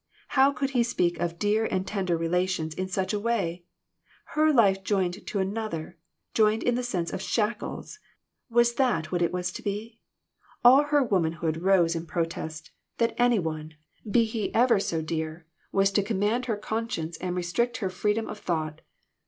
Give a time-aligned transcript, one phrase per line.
[0.29, 3.65] How could he speak of dear and tender relations in such a way?
[4.33, 5.93] Her life joined to another's,
[6.33, 7.99] joined in the sense of shackles!
[8.49, 9.99] Was that what it was to be?
[10.65, 14.11] All her womanhood rose in protest, that any one, FANATICISM.
[14.11, 17.91] 339 be he ever so dear, was to command her con science and restrict her
[17.91, 18.81] freedom of thought.